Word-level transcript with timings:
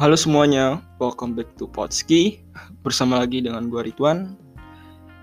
Halo 0.00 0.16
semuanya, 0.16 0.80
welcome 0.96 1.36
back 1.36 1.60
to 1.60 1.68
Potski. 1.68 2.40
Bersama 2.80 3.20
lagi 3.20 3.44
dengan 3.44 3.68
gue 3.68 3.84
Ridwan. 3.84 4.32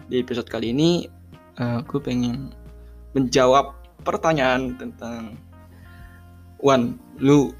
Di 0.06 0.22
episode 0.22 0.46
kali 0.46 0.70
ini 0.70 1.10
uh, 1.58 1.82
Gue 1.82 1.98
pengen 1.98 2.54
menjawab 3.18 3.74
pertanyaan 4.06 4.78
tentang 4.78 5.42
Wan, 6.62 7.02
lu 7.18 7.58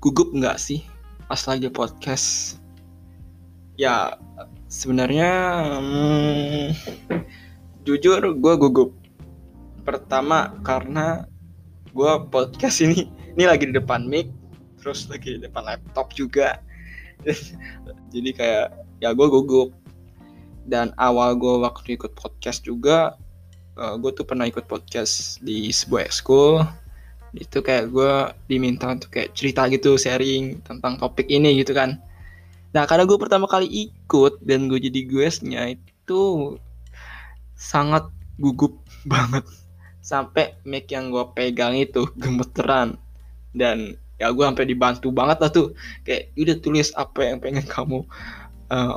gugup 0.00 0.32
nggak 0.32 0.56
sih 0.56 0.80
pas 1.28 1.44
lagi 1.44 1.68
podcast? 1.68 2.56
Ya, 3.76 4.16
sebenarnya 4.72 5.30
hmm, 5.84 6.72
Jujur 7.84 8.24
gue 8.24 8.54
gugup. 8.56 8.96
Pertama 9.84 10.56
karena 10.64 11.28
gue 11.92 12.12
podcast 12.32 12.80
ini 12.80 13.12
Ini 13.36 13.52
lagi 13.52 13.68
di 13.68 13.76
depan 13.76 14.08
mic 14.08 14.32
terus 14.84 15.08
lagi 15.08 15.40
depan 15.40 15.64
laptop 15.64 16.12
juga. 16.12 16.60
Jadi 18.12 18.30
kayak 18.36 18.76
ya 19.00 19.16
gue 19.16 19.24
gugup. 19.32 19.72
Dan 20.68 20.92
awal 21.00 21.40
gue 21.40 21.64
waktu 21.64 21.96
ikut 21.96 22.12
podcast 22.12 22.68
juga 22.68 23.16
uh, 23.80 23.82
eh, 23.82 23.94
gue 23.96 24.10
tuh 24.12 24.28
pernah 24.28 24.44
ikut 24.44 24.68
podcast 24.68 25.40
di 25.40 25.72
sebuah 25.72 26.08
school 26.12 26.60
itu 27.34 27.58
kayak 27.58 27.90
gue 27.90 28.30
diminta 28.46 28.94
untuk 28.94 29.10
kayak 29.10 29.34
cerita 29.34 29.66
gitu 29.66 29.98
sharing 29.98 30.62
tentang 30.62 31.00
topik 31.02 31.26
ini 31.26 31.58
gitu 31.58 31.74
kan. 31.74 31.98
Nah 32.70 32.86
karena 32.86 33.08
gue 33.08 33.18
pertama 33.18 33.50
kali 33.50 33.66
ikut 33.66 34.38
dan 34.46 34.70
gue 34.70 34.78
jadi 34.78 35.00
guestnya 35.02 35.74
itu 35.74 36.54
sangat 37.58 38.06
gugup 38.38 38.78
banget. 39.12 39.42
Sampai 40.04 40.54
mic 40.68 40.92
yang 40.92 41.10
gue 41.10 41.24
pegang 41.32 41.74
itu 41.74 42.06
gemeteran. 42.20 43.00
Dan 43.54 43.96
ya 44.20 44.30
gue 44.30 44.44
sampai 44.44 44.66
dibantu 44.68 45.08
banget 45.10 45.38
lah 45.42 45.50
tuh. 45.50 45.72
Kayak 46.06 46.30
udah 46.38 46.56
tulis 46.62 46.88
apa 46.94 47.20
yang 47.26 47.38
pengen 47.42 47.66
kamu 47.66 48.06
uh, 48.70 48.96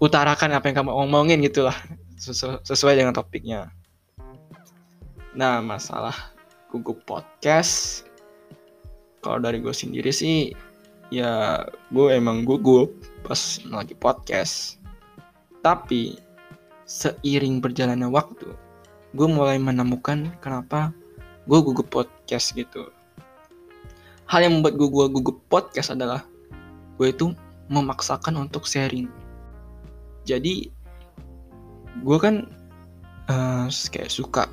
utarakan 0.00 0.56
apa 0.56 0.68
yang 0.68 0.84
kamu 0.84 0.92
omongin 0.92 1.38
gitu 1.44 1.64
lah. 1.66 1.76
Sesu 2.16 2.60
sesuai 2.62 2.98
dengan 2.98 3.16
topiknya. 3.16 3.72
Nah 5.34 5.64
masalah 5.64 6.14
gugup 6.70 7.02
podcast. 7.08 8.06
Kalau 9.22 9.38
dari 9.38 9.62
gue 9.62 9.74
sendiri 9.74 10.10
sih 10.10 10.50
ya 11.12 11.62
gue 11.92 12.06
emang 12.12 12.44
gugup 12.44 12.92
pas 13.24 13.60
lagi 13.70 13.96
podcast. 13.96 14.78
Tapi 15.62 16.18
seiring 16.86 17.62
berjalannya 17.62 18.10
waktu 18.10 18.52
gue 19.12 19.28
mulai 19.28 19.60
menemukan 19.60 20.32
kenapa 20.40 20.88
gue 21.44 21.58
gugup 21.60 21.88
podcast 21.92 22.56
gitu 22.56 22.88
hal 24.32 24.48
yang 24.48 24.56
membuat 24.56 24.80
gue, 24.80 24.88
gue 24.88 25.06
gugup 25.12 25.44
podcast 25.52 25.92
adalah 25.92 26.24
gue 26.96 27.12
itu 27.12 27.36
memaksakan 27.68 28.40
untuk 28.40 28.64
sharing. 28.64 29.12
Jadi 30.24 30.72
gue 32.00 32.16
kan 32.16 32.48
uh, 33.28 33.68
kayak 33.68 34.08
suka 34.08 34.48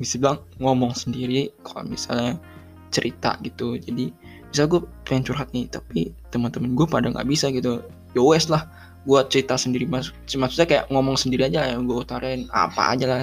bisa 0.00 0.16
bilang 0.16 0.40
ngomong 0.56 0.96
sendiri 0.96 1.52
kalau 1.68 1.84
misalnya 1.84 2.40
cerita 2.88 3.36
gitu. 3.44 3.76
Jadi 3.76 4.08
bisa 4.48 4.64
gue 4.64 4.80
pengen 5.04 5.28
curhat 5.28 5.52
nih 5.52 5.68
tapi 5.68 6.16
teman-teman 6.32 6.72
gue 6.72 6.88
pada 6.88 7.12
nggak 7.12 7.28
bisa 7.28 7.52
gitu. 7.52 7.84
Ya 8.16 8.24
wes 8.24 8.48
lah 8.48 8.64
gue 9.04 9.20
cerita 9.28 9.60
sendiri. 9.60 9.84
Mas 9.84 10.16
maksudnya 10.32 10.64
kayak 10.64 10.84
ngomong 10.88 11.20
sendiri 11.20 11.52
aja 11.52 11.76
yang 11.76 11.84
gue 11.84 12.00
utarain 12.00 12.48
apa 12.56 12.96
aja 12.96 13.04
lah. 13.04 13.20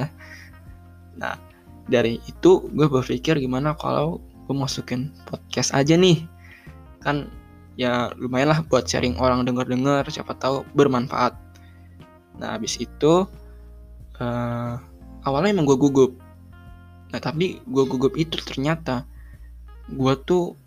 Nah 1.17 1.41
dari 1.89 2.21
itu 2.29 2.69
gue 2.69 2.85
berpikir 2.85 3.41
gimana 3.41 3.73
kalau 3.73 4.21
gue 4.51 4.55
masukin 4.59 5.15
podcast 5.23 5.71
aja 5.71 5.95
nih. 5.95 6.27
Kan 6.99 7.31
ya 7.79 8.11
lumayan 8.19 8.51
lah 8.51 8.59
buat 8.67 8.83
sharing 8.83 9.15
orang 9.15 9.47
denger-denger 9.47 10.11
siapa 10.11 10.35
tahu 10.35 10.67
bermanfaat. 10.75 11.39
Nah 12.35 12.59
habis 12.59 12.75
itu 12.83 13.23
uh, 14.19 14.75
awalnya 15.23 15.55
emang 15.55 15.71
gue 15.71 15.79
gugup. 15.79 16.11
Nah 17.15 17.23
tapi 17.23 17.63
gue 17.63 17.83
gugup 17.87 18.19
itu 18.19 18.35
ternyata 18.43 19.07
gue 19.87 20.13
tuh 20.27 20.59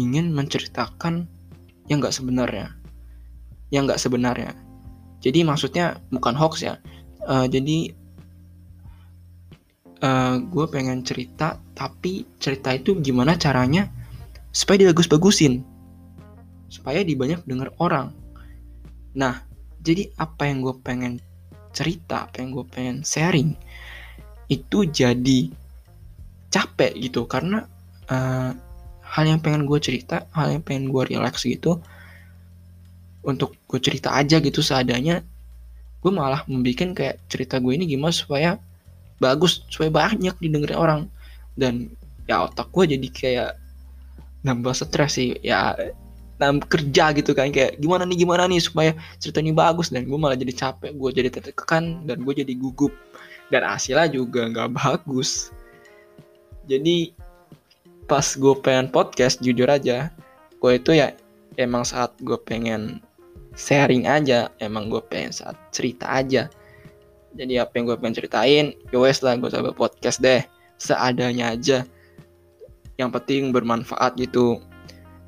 ingin 0.00 0.32
menceritakan 0.32 1.28
yang 1.92 2.00
nggak 2.00 2.16
sebenarnya. 2.16 2.72
Yang 3.68 3.92
nggak 3.92 4.00
sebenarnya. 4.00 4.52
Jadi 5.20 5.44
maksudnya 5.44 6.00
bukan 6.08 6.32
hoax 6.32 6.64
ya. 6.64 6.80
Uh, 7.28 7.44
jadi 7.44 7.92
uh, 10.06 10.08
eh, 10.08 10.34
gue 10.46 10.64
pengen 10.70 11.02
cerita 11.02 11.58
tapi 11.74 12.22
cerita 12.38 12.70
itu 12.70 12.94
gimana 13.02 13.34
caranya 13.34 13.90
supaya 14.54 14.86
dibagus-bagusin. 14.86 15.66
Supaya 16.70 17.02
dibanyak 17.02 17.42
denger 17.42 17.74
orang. 17.82 18.14
Nah 19.18 19.42
jadi 19.82 20.10
apa 20.18 20.46
yang 20.46 20.62
gue 20.62 20.74
pengen 20.82 21.18
cerita 21.74 22.30
apa 22.30 22.38
yang 22.40 22.54
gue 22.54 22.64
pengen 22.66 23.02
sharing 23.02 23.58
itu 24.46 24.86
jadi 24.86 25.50
capek 26.54 26.94
gitu. 27.02 27.26
Karena 27.26 27.66
uh, 28.06 28.50
hal 29.06 29.24
yang 29.26 29.42
pengen 29.42 29.66
gue 29.66 29.78
cerita 29.78 30.26
hal 30.34 30.54
yang 30.54 30.62
pengen 30.62 30.90
gue 30.90 31.02
relax 31.06 31.46
gitu 31.46 31.78
untuk 33.26 33.58
gue 33.66 33.78
cerita 33.82 34.14
aja 34.14 34.38
gitu 34.38 34.62
seadanya 34.62 35.22
gue 36.02 36.12
malah 36.14 36.46
membuat 36.46 36.94
kayak 36.94 37.16
cerita 37.26 37.58
gue 37.58 37.74
ini 37.74 37.90
gimana 37.90 38.14
supaya 38.14 38.62
bagus 39.18 39.64
supaya 39.70 39.90
banyak 39.92 40.34
didengar 40.40 40.76
orang. 40.76 41.08
Dan 41.56 41.92
ya 42.28 42.48
otak 42.48 42.68
gue 42.74 42.96
jadi 42.96 43.08
kayak 43.08 43.50
nambah 44.44 44.74
stres 44.76 45.16
sih. 45.18 45.36
Ya 45.40 45.74
nambah 46.36 46.68
kerja 46.68 47.16
gitu 47.16 47.32
kan 47.32 47.48
kayak 47.48 47.80
gimana 47.80 48.04
nih 48.04 48.20
gimana 48.20 48.44
nih 48.44 48.60
supaya 48.60 48.92
cerita 49.18 49.40
ini 49.40 49.56
bagus. 49.56 49.88
Dan 49.88 50.08
gue 50.08 50.18
malah 50.18 50.36
jadi 50.36 50.52
capek 50.52 50.92
gue 50.96 51.10
jadi 51.12 51.28
tertekan 51.32 52.04
dan 52.04 52.22
gue 52.22 52.34
jadi 52.36 52.52
gugup. 52.56 52.92
Dan 53.48 53.62
hasilnya 53.62 54.10
juga 54.10 54.48
nggak 54.50 54.70
bagus. 54.80 55.54
Jadi 56.66 57.14
pas 58.06 58.22
gue 58.22 58.54
pengen 58.62 58.86
podcast 58.90 59.42
jujur 59.42 59.66
aja 59.66 60.14
gue 60.62 60.72
itu 60.78 60.94
ya 60.94 61.10
emang 61.58 61.82
saat 61.82 62.14
gue 62.22 62.38
pengen 62.46 63.02
sharing 63.58 64.06
aja 64.06 64.48
emang 64.62 64.86
gue 64.86 65.02
pengen 65.10 65.34
saat 65.34 65.58
cerita 65.74 66.06
aja 66.06 66.46
jadi 67.36 67.68
apa 67.68 67.76
yang 67.76 67.84
gue 67.92 67.96
pengen 68.00 68.16
ceritain 68.16 68.66
yowes 68.90 69.20
ya 69.20 69.30
lah 69.30 69.32
gue 69.36 69.50
coba 69.52 69.70
podcast 69.76 70.18
deh. 70.24 70.40
Seadanya 70.80 71.52
aja. 71.52 71.84
Yang 72.96 73.10
penting 73.20 73.52
bermanfaat 73.52 74.16
gitu. 74.16 74.60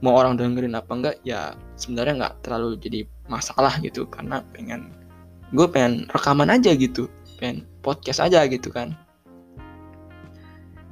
Mau 0.00 0.14
orang 0.16 0.40
dengerin 0.40 0.78
apa 0.78 0.92
enggak 0.94 1.16
ya 1.22 1.52
sebenarnya 1.76 2.14
nggak 2.24 2.34
terlalu 2.40 2.80
jadi 2.80 3.04
masalah 3.28 3.76
gitu. 3.84 4.08
Karena 4.08 4.40
pengen 4.56 4.92
gue 5.52 5.68
pengen 5.68 6.08
rekaman 6.10 6.48
aja 6.48 6.72
gitu. 6.72 7.12
Pengen 7.36 7.68
podcast 7.84 8.24
aja 8.24 8.48
gitu 8.48 8.72
kan. 8.72 8.96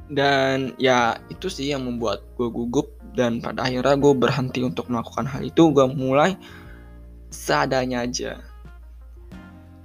Dan 0.06 0.76
ya 0.78 1.18
itu 1.32 1.50
sih 1.50 1.72
yang 1.72 1.88
membuat 1.88 2.22
gue 2.36 2.48
gugup. 2.52 2.92
Dan 3.16 3.40
pada 3.40 3.64
akhirnya 3.64 3.96
gue 3.96 4.12
berhenti 4.12 4.60
untuk 4.60 4.92
melakukan 4.92 5.24
hal 5.24 5.40
itu. 5.40 5.72
Gue 5.72 5.88
mulai 5.88 6.36
seadanya 7.32 8.04
aja. 8.04 8.36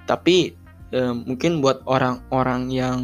Tapi 0.03 0.60
eh, 0.91 1.13
mungkin 1.13 1.59
buat 1.63 1.83
orang-orang 1.87 2.71
yang 2.71 2.99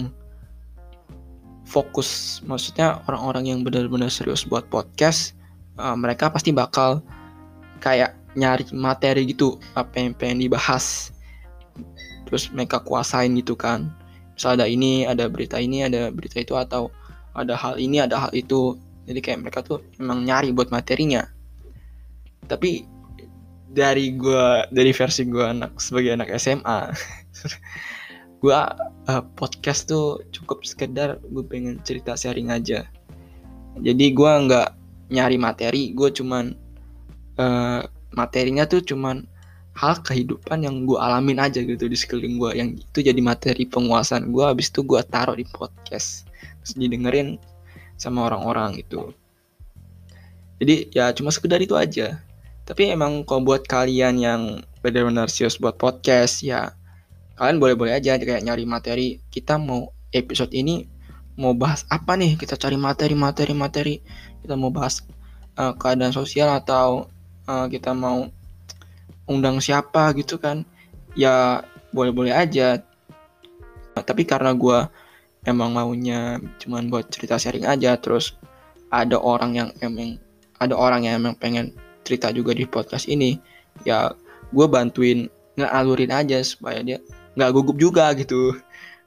fokus 1.67 2.39
maksudnya 2.47 3.03
orang-orang 3.11 3.51
yang 3.51 3.59
benar-benar 3.59 4.07
serius 4.07 4.47
buat 4.47 4.63
podcast 4.71 5.35
uh, 5.77 5.95
mereka 5.95 6.31
pasti 6.31 6.51
bakal 6.51 7.03
kayak 7.79 8.17
nyari 8.37 8.65
materi 8.73 9.25
gitu 9.29 9.57
apa 9.73 9.97
yang 9.97 10.13
pengen 10.13 10.45
dibahas. 10.45 11.09
Terus 12.29 12.51
mereka 12.51 12.81
kuasain 12.83 13.33
gitu 13.37 13.57
kan. 13.57 13.89
Misal 14.37 14.59
ada 14.59 14.69
ini 14.69 15.07
ada 15.07 15.25
berita 15.31 15.57
ini 15.57 15.87
ada 15.87 16.13
berita 16.13 16.37
itu 16.37 16.53
atau 16.53 16.93
ada 17.33 17.57
hal 17.57 17.81
ini 17.81 18.03
ada 18.03 18.27
hal 18.27 18.31
itu. 18.35 18.77
Jadi 19.07 19.19
kayak 19.23 19.39
mereka 19.47 19.63
tuh 19.63 19.79
emang 19.97 20.27
nyari 20.27 20.51
buat 20.51 20.69
materinya. 20.69 21.25
Tapi 22.45 22.83
dari 23.77 24.17
gue 24.17 24.65
dari 24.73 24.89
versi 24.89 25.21
gue 25.29 25.45
anak 25.45 25.77
sebagai 25.77 26.17
anak 26.17 26.33
SMA 26.41 26.89
gue 28.41 28.53
uh, 28.53 29.23
podcast 29.37 29.85
tuh 29.85 30.25
cukup 30.33 30.65
sekedar 30.65 31.21
gue 31.21 31.45
pengen 31.45 31.81
cerita 31.85 32.17
sharing 32.17 32.53
aja. 32.53 32.85
Jadi 33.77 34.13
gue 34.13 34.31
nggak 34.49 34.69
nyari 35.13 35.37
materi 35.37 35.93
gue 35.93 36.09
cuman 36.09 36.57
uh, 37.37 37.81
materinya 38.13 38.65
tuh 38.65 38.81
cuman 38.81 39.25
hal 39.77 40.01
kehidupan 40.01 40.65
yang 40.65 40.89
gue 40.89 40.97
alamin 40.97 41.37
aja 41.37 41.61
gitu 41.61 41.85
di 41.85 41.93
sekeliling 41.93 42.41
gue 42.41 42.51
yang 42.57 42.69
itu 42.77 42.99
jadi 43.05 43.21
materi 43.21 43.69
penguasaan 43.69 44.33
gue 44.33 44.41
habis 44.41 44.73
itu 44.73 44.81
gue 44.81 45.01
taruh 45.05 45.37
di 45.37 45.45
podcast. 45.53 46.25
Terus 46.65 46.73
didengerin 46.77 47.37
sama 47.97 48.29
orang-orang 48.29 48.81
gitu. 48.81 49.13
Jadi 50.57 50.89
ya 50.93 51.13
cuma 51.13 51.29
sekedar 51.29 51.61
itu 51.61 51.77
aja 51.77 52.17
tapi 52.67 52.91
emang 52.91 53.23
kalau 53.23 53.47
buat 53.47 53.63
kalian 53.63 54.19
yang 54.19 54.41
benar-benar 54.83 55.31
serius 55.31 55.55
buat 55.55 55.79
podcast 55.79 56.43
ya 56.43 56.75
kalian 57.39 57.61
boleh-boleh 57.61 57.93
aja 57.93 58.17
kayak 58.17 58.41
nyari 58.41 58.65
materi. 58.65 59.21
Kita 59.29 59.61
mau 59.61 59.93
episode 60.09 60.49
ini 60.57 60.89
mau 61.37 61.53
bahas 61.53 61.85
apa 61.87 62.17
nih? 62.17 62.33
Kita 62.33 62.57
cari 62.57 62.75
materi, 62.81 63.13
materi, 63.13 63.53
materi. 63.53 63.95
Kita 64.41 64.57
mau 64.57 64.73
bahas 64.73 65.05
uh, 65.53 65.77
keadaan 65.77 66.09
sosial 66.09 66.49
atau 66.49 67.05
uh, 67.45 67.69
kita 67.69 67.93
mau 67.93 68.25
undang 69.27 69.59
siapa 69.59 70.15
gitu 70.15 70.39
kan 70.39 70.63
ya 71.13 71.59
boleh-boleh 71.91 72.31
aja 72.31 72.79
tapi 73.97 74.23
karena 74.23 74.55
gue 74.55 74.87
emang 75.43 75.75
maunya 75.75 76.39
cuman 76.63 76.87
buat 76.87 77.11
cerita 77.11 77.35
sharing 77.35 77.67
aja 77.67 77.99
terus 77.99 78.39
ada 78.87 79.19
orang 79.19 79.51
yang 79.51 79.69
emang 79.83 80.15
ada 80.63 80.79
orang 80.79 81.03
yang 81.03 81.19
emang 81.19 81.35
pengen 81.35 81.75
cerita 82.07 82.31
juga 82.31 82.55
di 82.55 82.63
podcast 82.63 83.11
ini 83.11 83.35
ya 83.83 84.15
gue 84.55 84.65
bantuin 84.71 85.27
ngalurin 85.59 86.13
aja 86.13 86.39
supaya 86.39 86.79
dia 86.79 86.97
nggak 87.35 87.51
gugup 87.51 87.77
juga 87.77 88.15
gitu. 88.15 88.55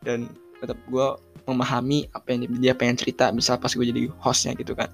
Dan 0.04 0.28
tetap 0.60 0.76
gue 0.92 1.08
memahami 1.48 2.06
apa 2.12 2.36
yang 2.36 2.46
dia 2.60 2.76
pengen 2.76 3.00
cerita 3.00 3.32
bisa 3.32 3.56
pas 3.56 3.72
gue 3.72 3.86
jadi 3.86 4.12
hostnya 4.20 4.52
gitu 4.58 4.76
kan. 4.76 4.92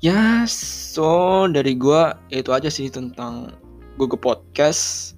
Ya 0.00 0.48
so 0.48 1.44
dari 1.52 1.76
gue 1.76 2.02
itu 2.32 2.50
aja 2.56 2.72
sih 2.72 2.88
tentang 2.88 3.52
Google 4.00 4.16
Podcast. 4.20 5.14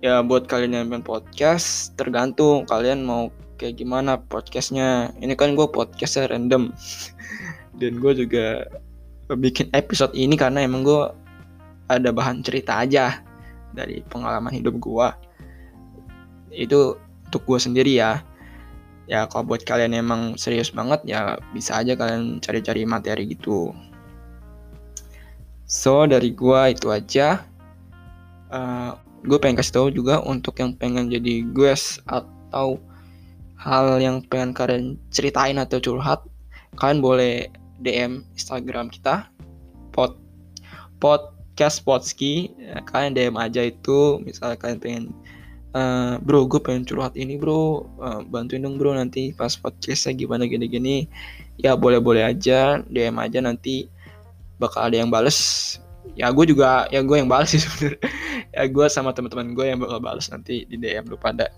Ya 0.00 0.20
buat 0.24 0.48
kalian 0.48 0.76
yang 0.76 0.86
main 0.92 1.00
podcast 1.00 1.96
tergantung 1.96 2.68
kalian 2.68 3.04
mau 3.04 3.28
kayak 3.56 3.80
gimana 3.80 4.20
podcastnya. 4.20 5.12
Ini 5.20 5.36
kan 5.36 5.56
gue 5.56 5.68
podcastnya 5.68 6.28
random. 6.32 6.72
Dan 7.80 8.00
gue 8.00 8.12
juga 8.16 8.64
bikin 9.32 9.72
episode 9.72 10.12
ini 10.12 10.36
karena 10.36 10.60
emang 10.60 10.84
gue 10.84 11.02
ada 11.88 12.12
bahan 12.12 12.44
cerita 12.44 12.80
aja 12.80 13.24
dari 13.72 14.04
pengalaman 14.06 14.52
hidup 14.52 14.76
gue 14.76 15.08
itu 16.54 16.96
untuk 17.28 17.42
gue 17.50 17.58
sendiri 17.58 17.98
ya. 17.98 18.22
Ya 19.04 19.28
kalau 19.28 19.44
buat 19.44 19.66
kalian 19.68 19.92
emang 19.92 20.40
serius 20.40 20.72
banget 20.72 21.04
ya 21.04 21.36
bisa 21.52 21.76
aja 21.76 21.92
kalian 21.92 22.40
cari-cari 22.40 22.88
materi 22.88 23.28
gitu. 23.28 23.74
So 25.68 26.08
dari 26.08 26.32
gua 26.32 26.72
itu 26.72 26.88
aja. 26.88 27.44
Uh, 28.48 28.54
eh, 28.54 28.90
gue 29.28 29.38
pengen 29.40 29.60
kasih 29.60 29.74
tahu 29.76 29.88
juga 29.92 30.22
untuk 30.24 30.56
yang 30.62 30.72
pengen 30.78 31.10
jadi 31.12 31.44
guest 31.52 32.00
atau 32.08 32.80
hal 33.60 33.98
yang 33.98 34.20
pengen 34.24 34.52
kalian 34.52 34.84
ceritain 35.08 35.56
atau 35.56 35.80
curhat 35.80 36.20
kalian 36.76 37.00
boleh 37.00 37.48
DM 37.82 38.22
Instagram 38.34 38.90
kita 38.92 39.30
pod 39.90 40.18
podcast 40.98 41.82
podski 41.82 42.54
ya, 42.58 42.82
kalian 42.86 43.14
DM 43.14 43.36
aja 43.38 43.62
itu 43.66 44.18
misalnya 44.22 44.58
kalian 44.58 44.78
pengen 44.82 45.04
uh, 45.74 46.16
bro 46.22 46.46
gue 46.48 46.62
pengen 46.62 46.86
curhat 46.86 47.12
ini 47.18 47.36
bro 47.36 47.84
uh, 48.00 48.22
bantuin 48.24 48.62
dong 48.62 48.78
bro 48.78 48.94
nanti 48.94 49.34
pas 49.34 49.52
podcastnya 49.58 50.14
gimana 50.16 50.48
gini-gini. 50.48 51.10
Ya 51.60 51.78
boleh-boleh 51.78 52.26
aja 52.26 52.82
DM 52.90 53.14
aja 53.20 53.38
nanti 53.38 53.86
bakal 54.58 54.90
ada 54.90 54.96
yang 55.02 55.10
bales. 55.10 55.78
Ya 56.14 56.30
gue 56.30 56.46
juga 56.46 56.86
ya 56.90 57.02
gue 57.02 57.16
yang 57.18 57.30
bales 57.30 57.52
sih 57.52 57.60
sebenarnya. 57.62 58.00
Ya 58.54 58.70
gue 58.70 58.86
sama 58.86 59.10
teman-teman 59.10 59.50
gue 59.50 59.66
yang 59.66 59.82
bakal 59.82 59.98
bales 59.98 60.30
nanti 60.30 60.62
di 60.70 60.78
DM 60.78 61.10
lu 61.10 61.18
pada 61.18 61.50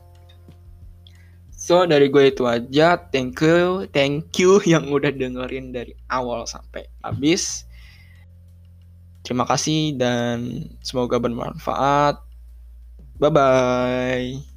so 1.66 1.82
dari 1.82 2.06
gue 2.06 2.30
itu 2.30 2.46
aja. 2.46 2.94
Thank 3.10 3.42
you 3.42 3.90
thank 3.90 4.30
you 4.38 4.62
yang 4.72 4.86
udah 4.86 5.10
dengerin 5.10 5.74
dari 5.74 5.90
awal 6.06 6.46
sampai 6.46 6.86
habis. 7.02 7.66
Terima 9.26 9.42
kasih 9.42 9.98
dan 9.98 10.70
semoga 10.86 11.18
bermanfaat. 11.18 12.22
Bye 13.18 13.32
bye. 13.34 14.55